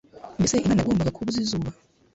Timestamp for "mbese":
0.39-0.53